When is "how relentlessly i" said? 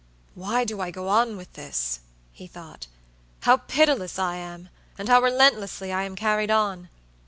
5.07-6.05